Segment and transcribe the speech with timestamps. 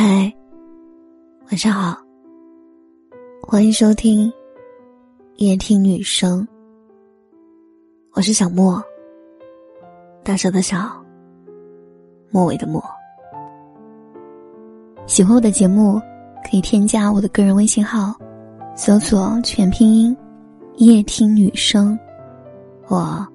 [0.00, 0.32] 嗨，
[1.46, 2.00] 晚上好，
[3.42, 4.32] 欢迎收听
[5.38, 6.46] 夜听女生。
[8.12, 8.80] 我是小莫，
[10.22, 10.88] 大舌的小，
[12.30, 12.80] 末尾的末。
[15.08, 16.00] 喜欢我的节目，
[16.44, 18.14] 可以添加我的个人微信号，
[18.76, 20.16] 搜索全拼音
[20.78, 21.98] “夜听女生”，
[22.86, 23.26] 我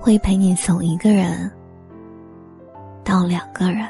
[0.00, 1.52] 会陪你从一个人
[3.04, 3.86] 到两个人。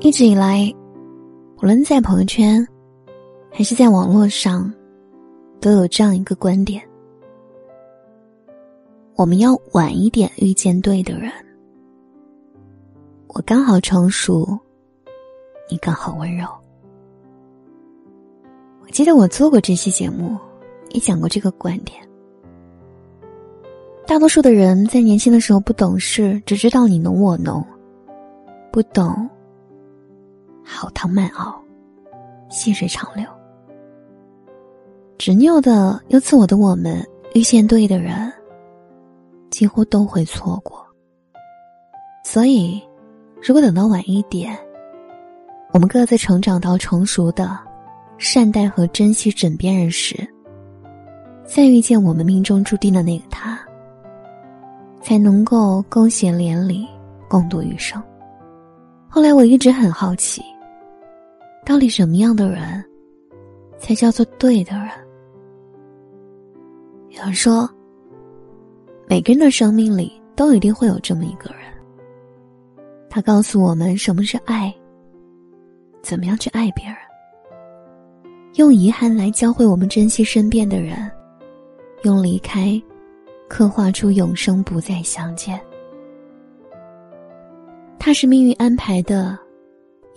[0.00, 0.72] 一直以来，
[1.56, 2.64] 无论在朋友圈，
[3.50, 4.72] 还是在网络上，
[5.58, 6.82] 都有这样一个观点：
[9.14, 11.32] 我们要晚一点遇见对的人。
[13.28, 14.46] 我刚好成熟，
[15.70, 16.46] 你刚好温柔。
[18.82, 20.36] 我记得我做过这期节目，
[20.90, 21.98] 也讲过这个观点。
[24.06, 27.64] 大多数的人在年轻的时候不懂事，只知道你侬我侬，
[28.70, 29.28] 不懂。
[30.68, 31.62] 好汤慢熬，
[32.50, 33.24] 细水长流。
[35.16, 37.02] 执拗的又自我的我们，
[37.34, 38.30] 遇见对的人，
[39.48, 40.84] 几乎都会错过。
[42.24, 42.82] 所以，
[43.40, 44.58] 如果等到晚一点，
[45.72, 47.56] 我们各自成长到成熟的，
[48.18, 50.16] 善待和珍惜枕边人时，
[51.44, 53.58] 再遇见我们命中注定的那个他，
[55.00, 56.86] 才能够勾结连理，
[57.28, 58.02] 共度余生。
[59.08, 60.42] 后来，我一直很好奇。
[61.66, 62.82] 到底什么样的人，
[63.76, 64.88] 才叫做对的人？
[67.10, 67.68] 有人说，
[69.08, 71.62] 每个人的生命里都一定会有这么一个人，
[73.10, 74.72] 他告诉我们什么是爱，
[76.02, 76.96] 怎么样去爱别人，
[78.54, 81.10] 用遗憾来教会我们珍惜身边的人，
[82.04, 82.80] 用离开
[83.48, 85.60] 刻画出永生不再相见。
[87.98, 89.36] 他是命运安排的。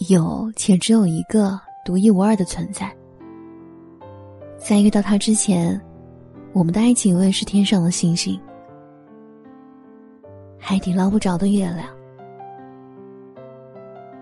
[0.07, 2.89] 有且只有一个独一无二的存在。
[4.57, 5.79] 在遇到他之前，
[6.53, 8.39] 我们的爱情永远是天上的星星，
[10.57, 11.88] 海底捞不着的月亮。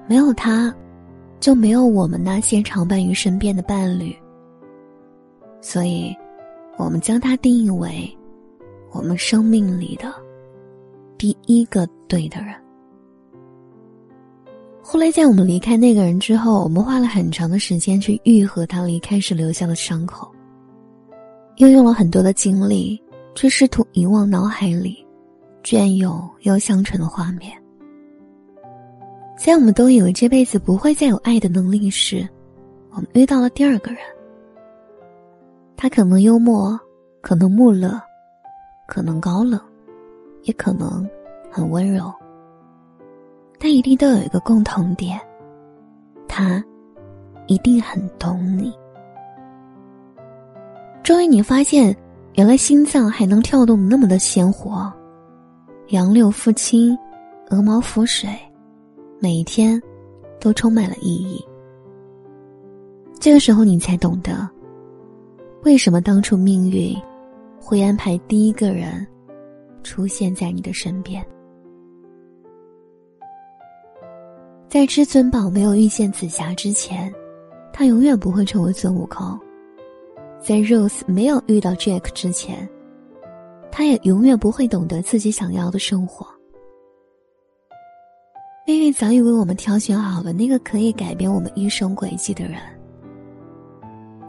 [0.08, 0.74] 没有他，
[1.40, 4.16] 就没有我们那些常伴于身边的伴侣。
[5.62, 6.16] 所以，
[6.78, 8.18] 我们将他定义为
[8.92, 10.14] 我们生命里的
[11.18, 12.56] 第一个对的人。
[14.90, 20.32] 后来，在我们离开那个人之后，我们花了很长的时间去愈合他离开时留下的伤口，
[21.58, 22.98] 又用了很多的精力
[23.36, 25.06] 去试图遗忘脑海里
[25.62, 27.52] 隽永又香醇的画面。
[29.38, 32.26] 在我们都以为这辈子不会再有爱的能力时，
[32.92, 34.00] 我们遇到了第二个人。
[35.76, 36.80] 他可能幽默，
[37.20, 38.02] 可能木讷，
[38.88, 39.60] 可能高冷，
[40.44, 41.06] 也可能
[41.52, 42.10] 很温柔。
[43.78, 45.20] 一定都有一个共同点，
[46.28, 46.64] 他
[47.46, 48.74] 一定很懂你。
[51.04, 51.96] 终于，你发现
[52.34, 54.92] 原来心脏还能跳动那么的鲜活，
[55.90, 56.98] 杨柳拂青，
[57.52, 58.28] 鹅毛拂水，
[59.20, 59.80] 每一天
[60.40, 61.40] 都充满了意义。
[63.20, 64.50] 这个时候，你才懂得，
[65.64, 66.98] 为什么当初命运
[67.62, 69.06] 会安排第一个人
[69.84, 71.24] 出现在你的身边。
[74.70, 77.12] 在至尊宝没有遇见紫霞之前，
[77.72, 79.40] 他永远不会成为孙悟空；
[80.42, 82.68] 在 Rose 没有遇到 Jack 之前，
[83.72, 86.28] 他也永远不会懂得自己想要的生活。
[88.66, 92.60] 命运早已为我们挑选好了那个可以改变我们一生轨迹的人。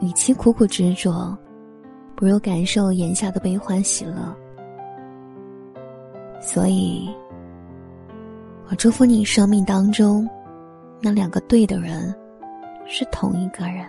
[0.00, 1.36] 与其苦苦执着，
[2.14, 4.32] 不如感受眼下的悲欢喜乐。
[6.40, 7.10] 所以。
[8.70, 10.28] 我祝福你生命当中
[11.00, 12.14] 那两个对的人
[12.86, 13.86] 是同一个人。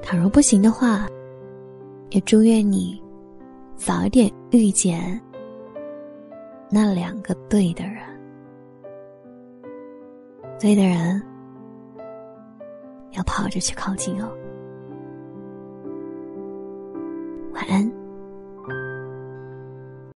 [0.00, 1.06] 倘若不行的话，
[2.10, 3.02] 也祝愿你
[3.74, 5.20] 早一点遇见
[6.70, 7.96] 那两个对的人。
[10.60, 11.20] 对的人
[13.10, 14.30] 要跑着去靠近哦。
[17.54, 18.03] 晚安。